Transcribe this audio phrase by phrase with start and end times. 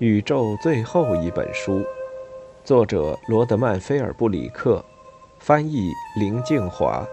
[0.00, 1.84] 宇宙最后一本书，
[2.62, 4.84] 作者罗德曼·菲尔布里克，
[5.40, 7.04] 翻译林静华。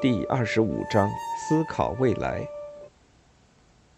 [0.00, 2.48] 第二十五章：思考未来。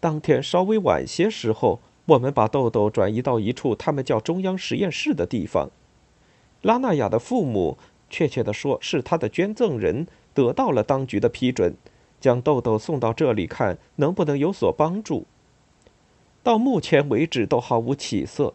[0.01, 5.71] 当天稍微晚些时候，我们把豆豆转移到一处他们叫中央实验室的地方。
[6.61, 7.77] 拉纳雅的父母。
[8.09, 11.75] 确切地说，是他的捐赠人得到了当局的批准，
[12.19, 15.25] 将豆豆送到这里，看能不能有所帮助。
[16.43, 18.53] 到目前为止都毫无起色，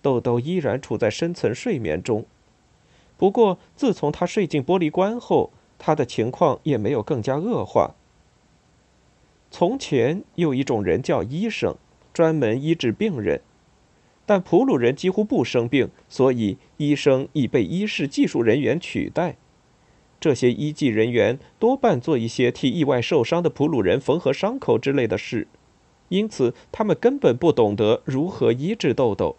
[0.00, 2.24] 豆豆依然处在深层睡眠中。
[3.16, 7.94] 不过，自从他睡进玻璃棺后，他的情况也没有更加恶化。
[9.50, 11.76] 从前有一种人叫医生，
[12.12, 13.40] 专门医治病人。
[14.24, 19.36] 但普鲁人几乎不生病，所以医生已被医事技术人员取代。
[20.20, 25.48] 这些医技人员多半做一些替意外受伤的普鲁人缝合伤口之类的事，
[26.10, 29.36] 因此他们根本不懂得如何医治痘痘。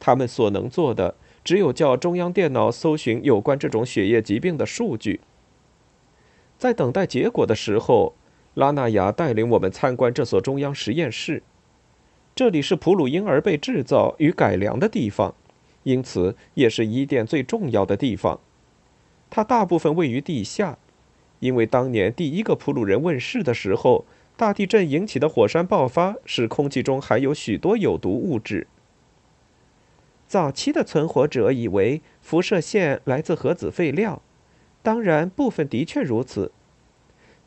[0.00, 5.20] 他们所能做的只有叫中央电脑搜寻有关这种血液疾病的数据。
[6.58, 8.14] 在等待结果的时候，
[8.54, 11.44] 拉纳雅带领我们参观这所中央实验室。
[12.42, 15.32] 这里是普鲁婴儿被制造与改良的地方，
[15.84, 18.40] 因此也是伊甸最重要的地方。
[19.30, 20.76] 它大部分位于地下，
[21.38, 24.04] 因为当年第一个普鲁人问世的时候，
[24.36, 28.66] 大地震引起的火山爆发使空气中含有许多有毒物质。
[30.26, 34.20] 早期的存活者以为辐射线来自核子废料，
[34.82, 36.50] 当然部分的确如此，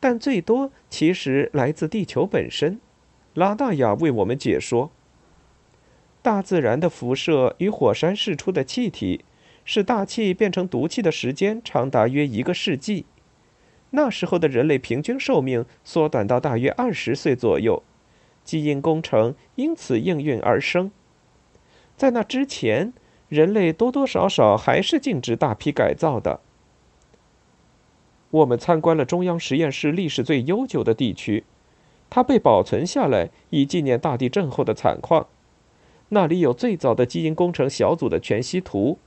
[0.00, 2.80] 但最多其实来自地球本身。
[3.36, 4.90] 拉大雅为我们解说：
[6.22, 9.26] 大自然的辐射与火山释出的气体，
[9.62, 13.04] 使大气变成毒气的时间长达约一个世纪。
[13.90, 17.82] 那时候的人类平均寿命缩短到大约二十岁左右，
[18.42, 20.90] 基因工程因此应运而生。
[21.94, 22.94] 在那之前，
[23.28, 26.40] 人类多多少少还是禁止大批改造的。
[28.30, 31.44] 我们参观了中央实验室历史最悠久的地区。
[32.08, 35.26] 它被保存下来，以纪念大地震后的惨况。
[36.10, 38.98] 那里有最早的基因工程小组的全息图，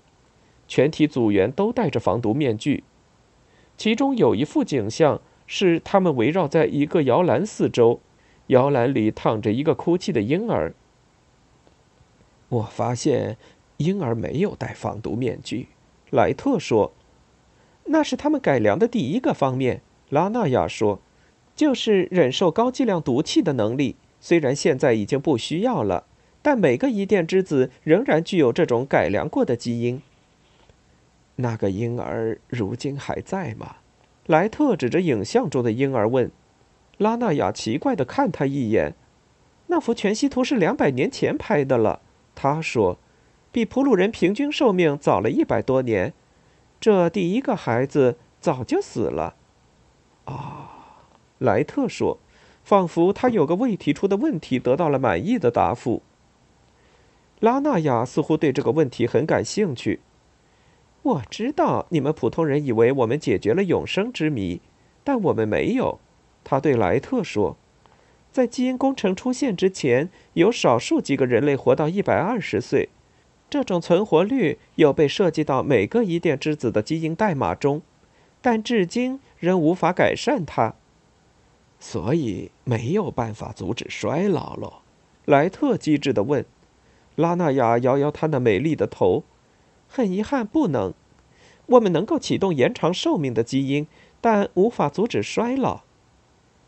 [0.68, 2.84] 全体组员都戴着防毒面具。
[3.78, 8.02] 其中有一幅景象是他们围绕在一个摇篮四周，
[8.48, 10.74] 摇篮里躺着一个哭泣的婴儿。
[12.50, 13.38] 我发现
[13.78, 15.70] 婴儿没有戴防毒面具，
[16.10, 16.92] 莱特说
[17.86, 21.00] ：“那是他们改良的第一个方面。”拉纳亚说。
[21.60, 26.06] 就是忍受高剂量毒气的能力，虽然现在已经不需要了，
[26.42, 30.02] 但每个伊甸之子仍然具有这种改良过的基因。
[31.36, 33.76] 那个婴儿如今还在吗？
[34.26, 36.32] 莱特指着影像中的婴儿问。
[36.98, 38.94] 拉纳雅奇怪地看他一眼。
[39.68, 42.00] 那幅全息图是两百年前拍的了，
[42.36, 42.98] 他说，
[43.52, 46.14] 比普鲁人平均寿命早了一百多年。
[46.80, 49.36] 这第一个孩子早就死了。
[50.24, 50.78] 啊。
[51.40, 52.20] 莱特说
[52.64, 56.04] ：“仿佛他有个未提出的问题得到了满意的答复。”
[57.40, 60.02] 拉纳亚似乎对这个问题很感兴趣。
[61.02, 64.60] 我知道你们普通人以为我们解决了永生之谜，
[65.04, 65.98] 但我们没有。
[66.44, 67.56] 他对莱特说
[68.32, 72.90] ：“在基因工程出现之前，有少数几个人类活到一百二十岁，
[73.50, 77.82] 这种存活率又被设计到每个伊甸之子的基因代码中，
[78.42, 80.76] 但至今仍无法改善它。”
[81.80, 84.82] 所以没有办法阻止衰老喽，
[85.26, 86.46] 莱特机智地问。
[87.16, 89.24] 拉纳雅摇摇她那美丽的头。
[89.88, 90.94] 很遗憾，不能。
[91.66, 93.88] 我们能够启动延长寿命的基因，
[94.22, 95.82] 但无法阻止衰老。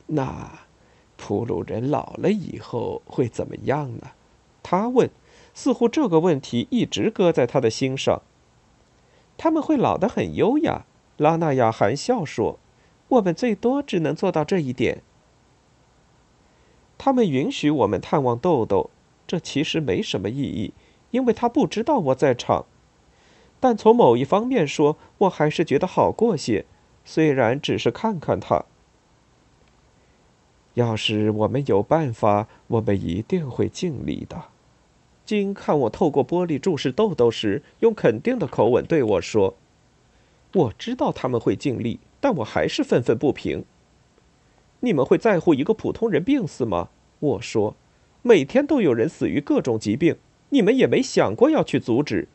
[0.08, 0.60] 那
[1.18, 4.12] 普鲁人老了以后会怎么样呢？
[4.64, 5.10] 他问，
[5.54, 8.22] 似乎这个问题一直搁在他的心上。
[9.38, 10.86] 他们会老得很优雅，
[11.18, 12.58] 拉纳雅含笑说。
[13.12, 15.02] 我们最多只能做到这一点。
[16.98, 18.90] 他们允许我们探望豆豆，
[19.28, 20.74] 这其实没什么意义，
[21.12, 22.66] 因为他不知道我在场。
[23.60, 26.66] 但从某一方面说，我还是觉得好过些，
[27.04, 28.66] 虽然只是看看他。
[30.76, 34.46] 要是我们有办法，我们一定会尽力的。
[35.26, 39.56] 金看我透过玻璃注视豆豆时，用肯定的口吻对我说
[40.54, 43.66] ：“我知道他们会尽力。”但我还是愤愤不平。
[44.80, 46.88] 你们会在乎一个普通人病死吗？
[47.20, 47.76] 我说，
[48.22, 50.16] 每天都有人死于各种疾病，
[50.50, 52.30] 你们也没想过要去阻止。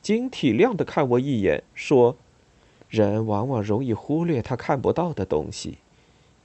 [0.00, 2.16] 金体谅的看我一眼，说
[2.90, 5.78] ：“人往往容易忽略他看不到的东西。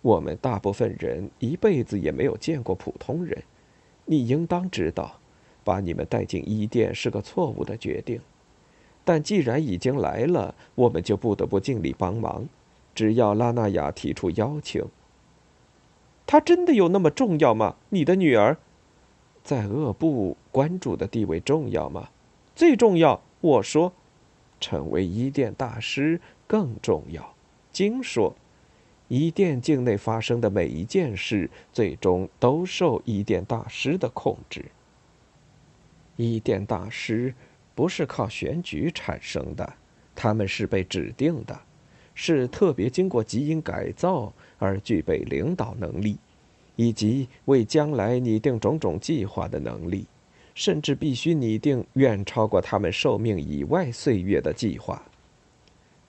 [0.02, 3.44] 我们大部分人一辈子也没有见过普通人。
[4.06, 5.20] 你应当知道，
[5.64, 8.22] 把你们带进伊甸是个错误的决定。
[9.10, 12.48] 但既然已经来了，我们就不得不尽力帮忙。
[12.94, 14.86] 只要拉纳雅提出邀请，
[16.28, 17.78] 她真的有那么重要吗？
[17.90, 18.58] 你的女儿，
[19.44, 22.10] 在恶部关注的地位重要吗？
[22.56, 23.20] 最重要。
[23.42, 23.94] 我说，
[24.60, 27.34] 成为伊甸大师更重要。
[27.72, 28.36] 经说，
[29.08, 34.66] 伊甸境内发生的每一件事，最终都受伊甸大师的控制。
[36.16, 37.34] 伊甸大师
[37.80, 39.74] 不是靠选举产生的，
[40.14, 41.58] 他们是被指定的。
[42.14, 46.18] 是特别经过基因改造而具备领导能力，
[46.76, 50.06] 以及为将来拟定种种计划的能力，
[50.54, 55.02] 甚至必须拟定远超过他们寿命以外岁月的计划。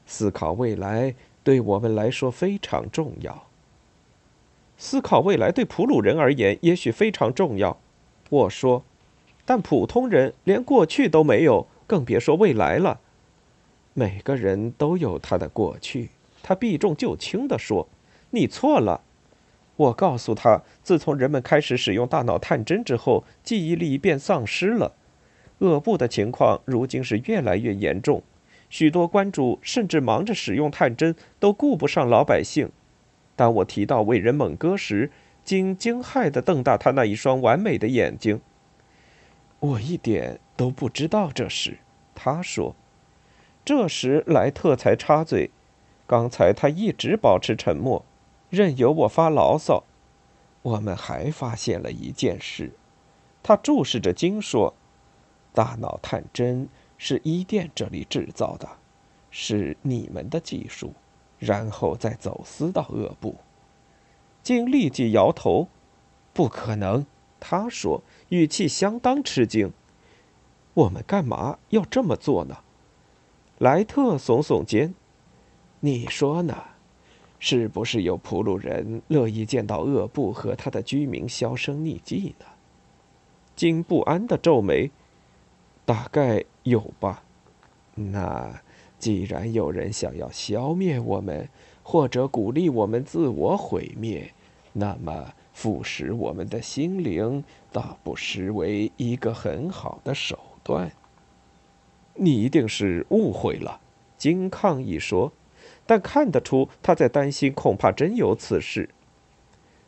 [0.07, 1.15] 思考未来
[1.45, 3.47] 对我们来说非常重要。
[4.77, 7.79] 思考未来对普鲁人而言也许非常重要，
[8.29, 8.83] 我说，
[9.51, 13.01] 但普通人连过去都没有，更别说未来了。
[13.95, 16.11] 每个人都有他的过去，
[16.41, 17.89] 他避重就轻地说
[18.31, 19.01] ：“你错了。”
[19.75, 24.93] 我告诉他，自从人们开始使用大脑探针之后，记忆力便丧失了。
[25.59, 28.23] 恶部的情况如今是越来越严重，
[28.69, 32.71] 许多关主甚至忙着使用探针，都顾不上老百姓。
[33.35, 35.11] 当我提到伟人猛哥时，
[35.43, 38.41] 惊惊骇地瞪大他那一双完美的眼睛。
[39.61, 41.79] 我一点都不知道这事，
[42.15, 42.75] 他说。
[43.63, 45.51] 这时莱特才插嘴
[46.09, 48.05] ：“刚才他一直保持沉默，
[48.49, 49.85] 任由我发牢骚。
[50.63, 52.73] 我们还发现了一件事。”
[53.43, 54.75] 他注视着金说
[55.53, 58.67] ：“大脑探针是伊甸这里制造的，
[59.31, 60.95] 是你们的技术，
[61.39, 63.37] 然后再走私到恶部。”
[64.43, 65.69] 金立即摇头
[66.33, 67.05] ：“不可能。”
[67.41, 69.73] 他说，语气相当吃惊
[70.75, 72.59] ：“我们干嘛要这么做呢？”
[73.59, 74.95] 莱特耸耸肩
[75.81, 76.57] ：“你说呢？
[77.39, 82.45] 是不是有普鲁人乐意见到恶布和他的居民销声匿迹呢？”
[83.57, 84.91] 金不安的皱眉
[85.87, 87.23] ：“大概有吧。
[87.95, 88.63] 那
[88.99, 91.49] 既然有人想要消灭我们，
[91.83, 94.33] 或者鼓励我们自我毁灭，
[94.73, 100.93] 那么腐蚀我们的心灵，倒不失为一个很好的手段。”
[102.15, 103.81] 你一定是误会了，
[104.19, 105.33] 金抗议说，
[105.87, 108.91] 但看得出他在担心，恐怕真有此事。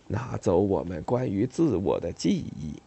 [0.09, 2.81] 拿走我们关于自我的记忆，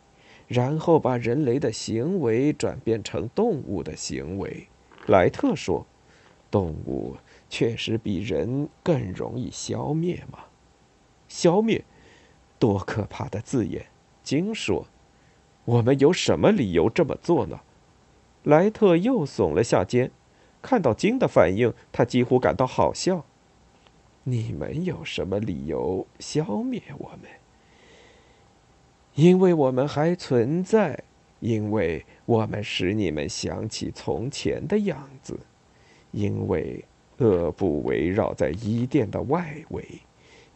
[0.47, 4.67] 然后把人类的行为转变成动物的行为。
[5.07, 5.85] 莱特说
[6.49, 7.17] ：“动物
[7.49, 10.39] 确实比人更容易消灭吗？
[11.27, 11.83] 消灭，
[12.59, 13.85] 多可怕的字眼！”
[14.23, 14.87] 金说
[15.65, 17.59] ：“我们有什么理由这么做呢？”
[18.43, 20.11] 莱特又耸了下肩，
[20.61, 23.25] 看到金的反应，他几乎感到好笑。
[24.23, 27.29] 你们有什么理由消灭我们？
[29.13, 31.03] 因为我们还存在，
[31.39, 35.39] 因为我们使你们想起从前的样子，
[36.11, 36.83] 因为
[37.17, 39.87] 恶不围绕在伊甸的外围，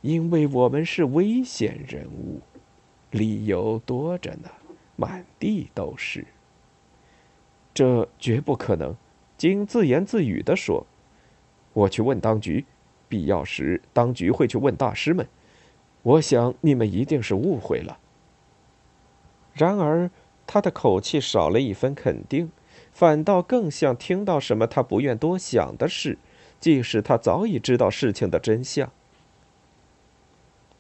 [0.02, 2.42] 因为我们是危险人物，
[3.12, 4.50] 理由多着呢，
[4.96, 6.26] 满地都是。
[7.74, 8.96] 这绝不可能，
[9.38, 10.86] 金自言自语地说
[11.74, 12.66] ：“我去问当局，
[13.08, 15.28] 必要时当局会去问大师们。
[16.02, 18.00] 我想你们一定是误会了。”
[19.54, 20.10] 然而，
[20.48, 22.52] 他的口气少了一分肯定，
[22.94, 26.18] 反倒更像听到什么他不愿多想的事，
[26.60, 28.92] 即使他早已知道事情的真相。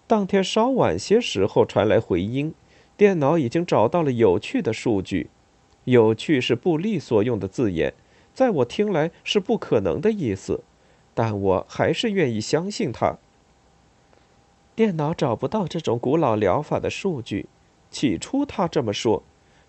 [0.10, 2.56] 当天稍晚些时候传来回音，
[2.98, 5.30] 电脑已经找到了有趣的数据。
[5.84, 7.94] 有趣是布利所用的字眼，
[8.34, 10.64] 在我听来是不可能的意思，
[11.14, 13.20] 但我还是愿意相信他。
[14.76, 17.46] 电脑找不到这种古老疗法的数据，
[17.92, 19.22] 起初他这么说，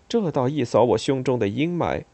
[0.09, 2.05] 这倒一扫我胸中的阴霾。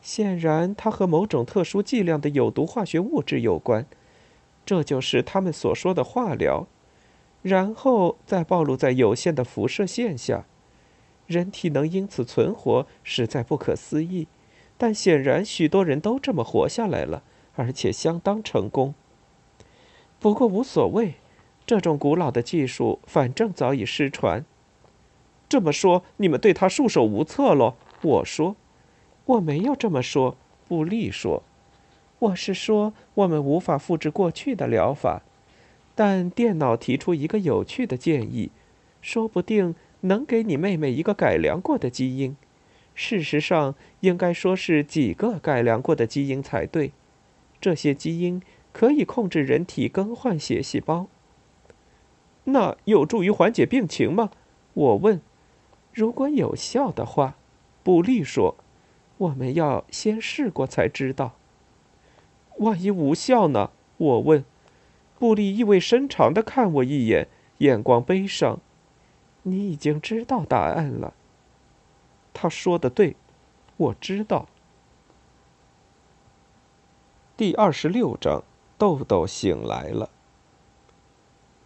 [0.00, 3.84] 显然，它和某种特殊剂量的有毒化学物质有关，
[4.64, 6.66] 这就是他们所说的化疗，
[7.42, 10.44] 然后再暴露在有限的辐射线下。
[11.26, 14.26] 人体能因此存活，实在不可思议。
[14.76, 17.22] 但显然，许多人都这么活下来了，
[17.54, 18.94] 而且相当成功。
[20.18, 21.14] 不过无所谓，
[21.64, 24.44] 这种古老的技术反正早已失传。
[25.48, 27.74] 这么说，你们对他束手无策喽？
[28.02, 28.56] 我说，
[29.26, 30.36] 我没有这么说。
[30.66, 31.42] 布利说，
[32.18, 35.22] 我是说，我们无法复制过去的疗法，
[36.04, 38.50] 但电脑提出一个有趣的建议，
[39.00, 42.36] 说不定能给你妹妹一个改良过的基因。
[42.92, 46.90] 事实上，应该说是几个改良过的基因才对。
[47.60, 48.42] 这些基因
[48.72, 51.06] 可以控制人体更换血细胞。
[52.46, 54.32] 那有助于缓解病情吗？
[54.74, 55.20] 我问。
[55.92, 57.36] 如果有效的话，
[57.84, 58.56] 布利说
[59.18, 61.36] ：“我们要先试过才知道。”
[62.58, 63.70] 万一无效呢？
[63.98, 64.44] 我问。
[65.22, 68.58] 布利意味深长的看我一眼，眼光悲伤。
[69.44, 71.14] 你已经知道答案了。
[72.34, 73.14] 他说的对，
[73.76, 74.48] 我知道。
[77.36, 78.42] 第二十六章，
[78.76, 80.10] 豆豆醒来了。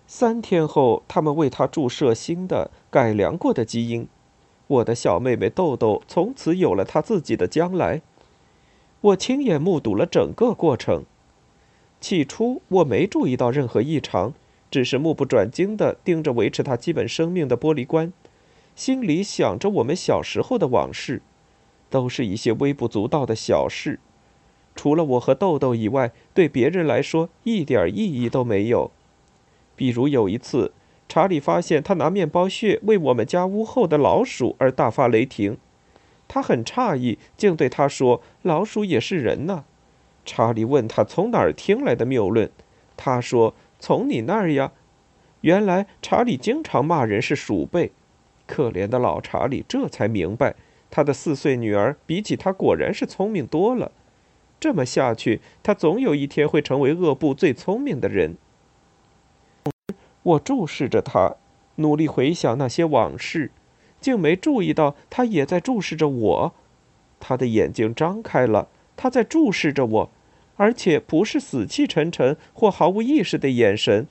[0.07, 4.07] 三天后，他们为他注射新的、改良过的基因。
[4.67, 8.03] 我的小妹妹豆豆从此有了她自己的将来。
[9.01, 11.07] 我亲眼目睹了整个过程。
[12.01, 14.35] 起初我没注意到任何异常，
[14.71, 18.13] 只是目不转睛地盯着维持他基本生命的玻璃棺，
[18.75, 21.23] 心里想着我们小时候的往事，
[21.91, 23.99] 都是一些微不足道的小事，
[24.75, 28.91] 除了我和豆豆以外，对别人来说一点意义都没有。
[29.75, 30.73] 比如有一次，
[31.09, 35.57] 查理发现他拿面包屑喂我们家屋后的老鼠而大发雷霆。
[36.29, 39.65] 他很诧异，竟对他说：“老鼠也是人呢。”
[40.27, 42.51] 查理问他从哪儿听来的谬论，
[42.97, 44.73] 他说：“从你那儿呀。”
[45.43, 47.93] 原来查理经常骂人是鼠辈。
[48.47, 50.55] 可怜的老查理这才明白，
[50.91, 53.93] 他的四岁女儿比起他果然是聪明多了。
[54.59, 58.37] 这么下去，他总有一天会成为恶部最聪明的人。
[60.23, 61.37] 我注视着他，
[61.77, 63.51] 努力回想那些往事。
[64.01, 66.55] 竟没注意到，他也在注视着我。
[67.19, 70.11] 他的眼睛张开了，他在注视着我，
[70.57, 74.07] 而且不是死气沉沉或毫无意识的眼神，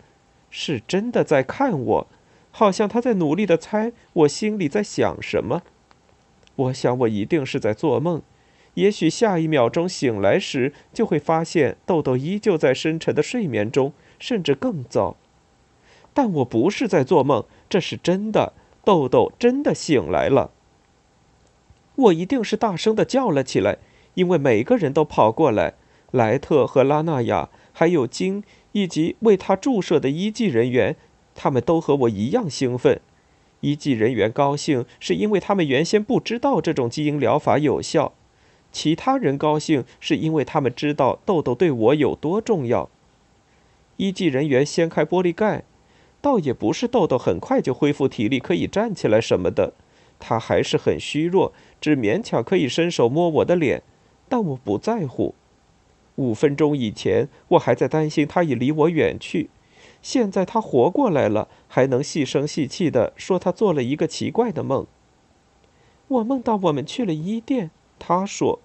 [0.50, 2.08] 是真的在看我，
[2.51, 5.63] 好像他在努力的猜我心里在想什么。
[6.56, 8.22] 我想，我一定是在做梦。
[8.75, 15.15] 也许下一秒钟醒来时，就会发现豆豆依旧在深沉的睡眠中，甚至更糟。
[16.13, 18.54] 但我不是在做梦，这是真的。
[18.84, 20.51] 豆豆真的醒来了。
[21.96, 23.77] 我一定是大声的叫了起来，
[24.15, 25.75] 因为每个人都跑过来，
[26.12, 28.43] 莱特和拉纳亚，还有金
[28.74, 30.95] 以及为他注射的医技人员，
[31.34, 33.00] 他们都和我一样兴奋。
[33.62, 38.12] 医技人员高兴，是因为他们原先不知道这种基因疗法有效；
[38.72, 42.89] 其他人高兴，是因为他们知道豆豆对我有多重要。
[43.98, 45.63] 医技人员掀开玻璃盖。
[46.22, 49.74] 倒也不是豆豆很快就恢复体力可以站起来什么的，
[50.17, 53.84] 他还是很虚弱，只勉强可以伸手摸我的脸，
[54.27, 55.36] 但我不在乎。
[56.15, 59.50] 五分钟以前我还在担心他已离我远去，
[60.01, 64.88] 现在他活过来了，还能细声细气地说他做了一个奇怪的梦。
[66.08, 68.60] 我梦到我们去了伊甸，他说：“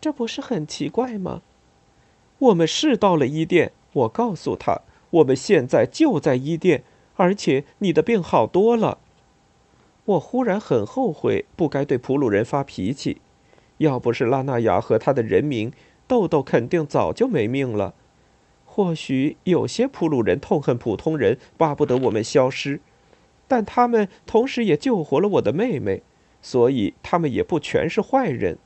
[0.00, 1.42] 这不是很奇怪吗？”
[2.38, 4.80] 我们是到了伊甸，我告诉他，
[5.10, 6.82] 我们现在就在伊甸。
[7.16, 8.96] 而且你的病好多了。
[10.06, 13.20] 我忽然很后悔，不该对普鲁人发脾气。
[13.80, 15.72] 要不是拉纳雅和他的人民，
[16.06, 17.94] 豆豆肯定早就没命了。
[18.66, 22.80] 或许有些普鲁人痛恨普通人，巴不得我们消失，
[23.48, 26.02] 但他们同时也救活了我的妹妹，
[26.42, 28.58] 所以他们也不全是坏人。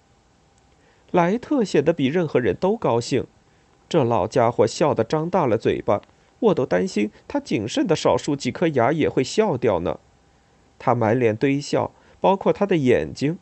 [1.12, 3.24] 莱特显得比任何人都高兴，
[3.88, 6.02] 这老家伙笑得张大了嘴巴。
[6.40, 10.00] 我都担心他仅剩的少数几颗牙也会笑掉呢。
[10.78, 13.38] 他满脸堆笑，包括他的眼睛。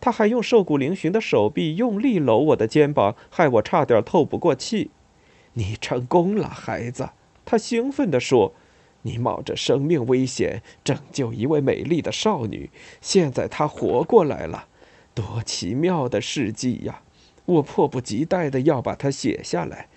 [0.00, 4.90] 他还用瘦骨嶙峋的手臂用力搂我的肩膀，害我差点透不过气。
[5.54, 7.10] 你成功了，孩子！
[7.44, 8.52] 他兴奋地说
[9.02, 14.66] ：“你冒着生命危险拯救一位美丽的少女，现在她活过来了，
[15.14, 17.02] 多奇妙的事迹呀！
[17.46, 19.88] 我迫不及待地要把它写下来。”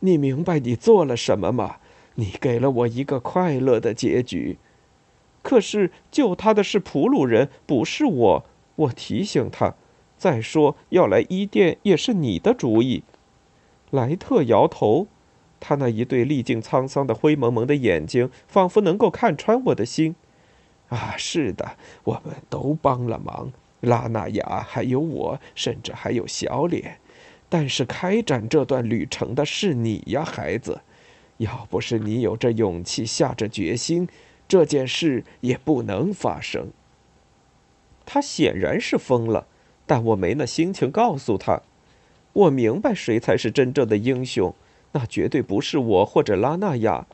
[0.00, 1.76] 你明白你做了什么吗？
[2.16, 4.58] 你给了我一个快乐的结局。
[5.42, 8.44] 可是救他的是普鲁人，不是我。
[8.76, 9.74] 我提醒他。
[10.16, 13.02] 再说要来伊甸也是你的主意。
[13.90, 15.08] 莱特摇头，
[15.60, 20.14] 他那一对历尽沧桑的灰蒙蒙的眼睛，仿佛能够看穿我的心。
[20.88, 23.52] 啊，是的，我们都帮了忙。
[23.80, 26.98] 拉纳雅，还有我，甚至还有小脸。
[27.48, 30.80] 但是开展这段旅程的是你呀，孩子。
[31.38, 34.08] 要不是你有这勇气，下这决心，
[34.48, 36.68] 这件事也不能发生。
[38.06, 39.46] 他显然是疯了，
[39.86, 41.62] 但我没那心情告诉他。
[42.32, 44.54] 我明白谁才是真正的英雄，
[44.92, 47.06] 那绝对不是我或者拉纳亚。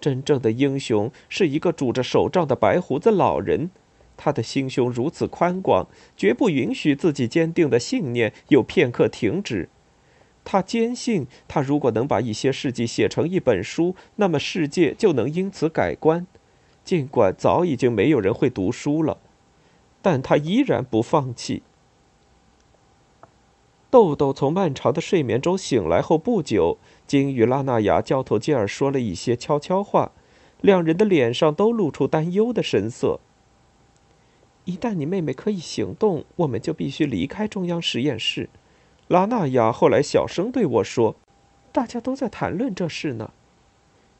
[0.00, 3.70] 真正的英雄是一个拄着手杖的白胡子老人，
[4.16, 9.68] 他的心胸如此宽广，绝不允许自己坚定的信念有片刻停止。
[10.44, 16.26] 他坚信，他如果能把一些事迹写成一本书，那么世界就能因此改观。
[16.84, 19.18] 尽管早已经没有人会读书了，
[20.06, 21.64] 但他依然不放弃。
[23.90, 30.12] 豆豆从漫长的睡眠中醒来后不久，金与拉纳雅交头接耳说了一些悄悄话，
[30.60, 33.18] 两人的脸上都露出担忧的神色。
[34.64, 38.48] 一旦你妹妹可以行动，我们就必须离开中央实验室。
[39.08, 41.16] 拉纳雅后来小声对我说
[41.72, 43.32] ：“大家都在谈论这事呢。”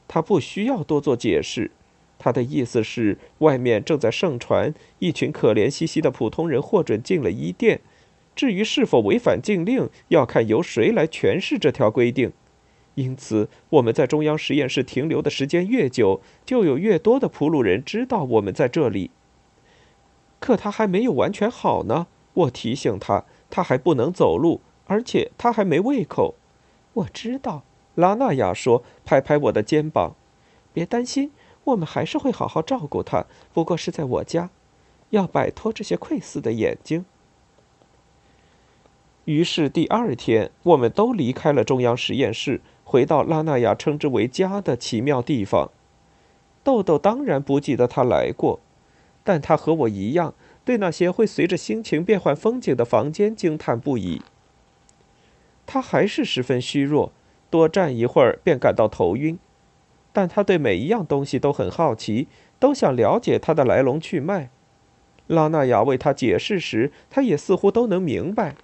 [0.05, 1.71] 他不需要多做解释。
[2.19, 7.79] 他的意思是，外面正在盛传一群可怜兮兮的普通人获准进了伊甸。
[8.35, 12.31] 至于是否违反禁令，要看由谁来诠释这条规定。
[12.95, 19.11] 因此，我们在中央实验室停留的时间越久，就有越多的普鲁人知道我们在这里。
[20.39, 26.35] 可他还没有完全好呢，我提醒他，他还不能走路，而且他还没胃口。
[26.93, 27.63] 我知道，
[27.95, 30.15] 拉纳亚说，拍拍我的肩膀，
[30.73, 31.31] 别担心。
[31.67, 34.49] 我们还是会好好照顾他，不过是在我家，
[35.09, 37.03] 要摆脱这些窥视的眼睛。
[39.25, 45.69] 于是第二天，我们都离开了中央实验室，回到拉纳亚称之为家的奇妙地方。
[46.63, 48.61] 豆豆当然不记得他来过，
[49.25, 50.33] 但他和我一样，
[50.63, 54.21] 对那些会随着心情变换风景的房间惊叹不已。
[55.65, 57.11] 他还是十分虚弱，
[57.49, 59.37] 多站一会儿便感到头晕。
[60.17, 64.49] 但他对每一样东西都很好奇，都想了解它的来龙去脉。
[65.27, 68.55] 拉纳雅为他解释时，他也似乎都能明白。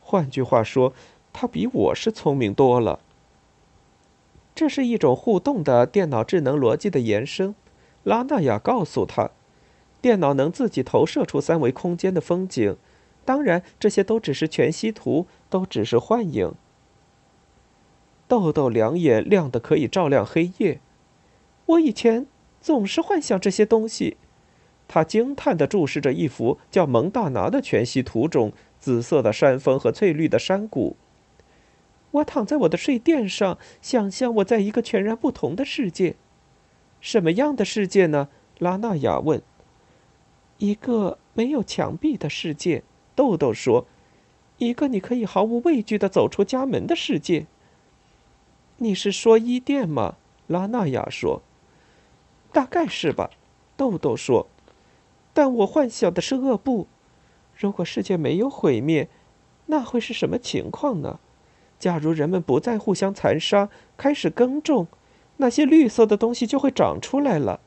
[0.00, 0.94] 换句话说，
[1.30, 3.00] 他比我是聪明多了。
[4.54, 7.54] 这是一种互动的电脑智能逻辑的延伸。
[8.04, 9.28] 拉纳雅告诉他，
[10.00, 12.78] 电脑能自己投射出三维空间的风景，
[13.26, 16.54] 当然，这些都只是全息图，都只是幻影。
[18.26, 20.80] 豆豆两眼亮得可以照亮黑夜。
[21.66, 22.26] 我以前
[22.60, 24.16] 总是幻想这些东西。
[24.86, 30.96] 他惊叹地注视着一幅叫蒙大拿的全息图中紫色的山峰和翠绿的山谷。
[32.10, 36.16] 我躺在我的睡垫上，想象我在一个全然不同的世界。
[37.00, 38.28] 什么样的世界呢？
[38.58, 39.42] 拉纳雅问。
[40.58, 42.82] 一个没有墙壁的世界，
[43.16, 43.86] 豆豆说。
[44.58, 47.46] 一个你可以毫无畏惧地走出家门的世界。
[48.76, 50.16] 你是说伊甸吗？
[50.46, 51.42] 拉纳雅说。
[52.54, 53.30] 大概是吧，
[53.76, 54.46] 豆豆说。
[55.32, 56.86] 但我幻想的是恶布。
[57.56, 59.08] 如果世界没有毁灭，
[59.66, 61.18] 那会是什么情况呢？
[61.80, 64.86] 假如人们不再互相残杀，开始耕种，
[65.38, 67.58] 那些绿色的东西就会长出来了。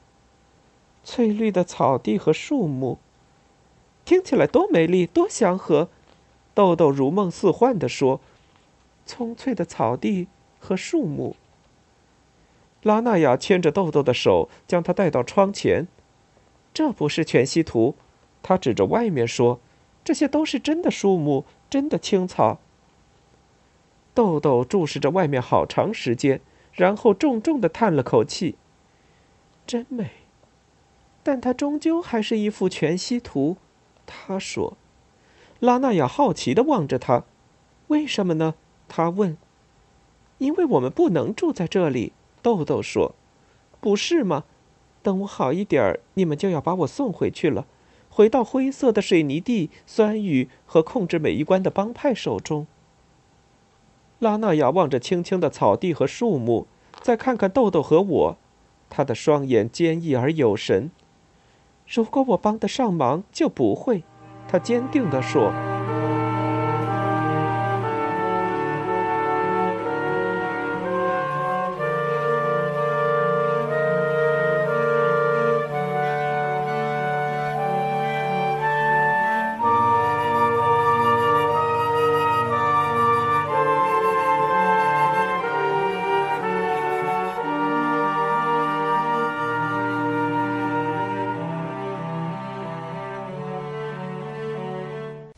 [1.04, 2.97] 翠绿的草地和树木，
[4.06, 5.89] 听起来多美丽，多祥和。
[6.54, 8.21] 豆豆如梦似幻地说
[9.06, 10.28] ：“葱翠的草地
[10.60, 11.36] 和树木。”
[12.84, 15.88] 拉纳雅牵着豆豆的手，将他带到窗前。
[16.74, 17.96] 这不是全息图，
[18.44, 19.60] 他指着外面说
[20.06, 22.60] ：“这些都是真的树木，真的青草。”
[24.13, 26.40] 豆豆注视着外面好长时间，
[26.74, 28.56] 然后重重的叹了口气
[29.68, 30.12] ：“真美。”
[31.24, 33.58] 但它终究还是一幅全息图，
[34.06, 34.78] 他说。
[35.60, 37.24] 拉纳雅好奇的望着他
[37.90, 38.54] ：“为什么呢？”
[38.88, 39.36] 他问。
[40.38, 43.15] “因为我们不能住在这里。”豆豆说
[43.82, 44.43] ：“不是吗？
[45.04, 47.65] 等我好一点儿，你们就要把我送回去了，
[48.10, 52.67] 回到灰色的水泥地、酸雨和控制每一关的帮派手中。”
[54.19, 56.65] 拉纳雅望着青青的草地和树木，
[57.02, 58.38] 再看看豆豆和我，
[58.89, 60.89] 他的双眼坚毅而有神。
[61.88, 64.04] 如果我帮得上忙，就不会，
[64.47, 65.54] 他坚定地说。